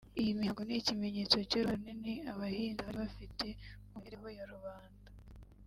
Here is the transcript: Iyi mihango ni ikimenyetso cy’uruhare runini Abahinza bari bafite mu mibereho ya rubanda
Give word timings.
Iyi 0.19 0.37
mihango 0.39 0.61
ni 0.63 0.75
ikimenyetso 0.81 1.37
cy’uruhare 1.49 1.79
runini 1.83 2.13
Abahinza 2.31 2.85
bari 2.87 2.99
bafite 3.05 3.45
mu 3.89 3.97
mibereho 4.03 4.27
ya 4.37 4.45
rubanda 4.51 5.07